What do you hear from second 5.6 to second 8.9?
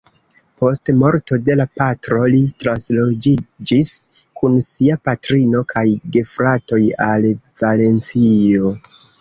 kaj gefratoj al Valencio.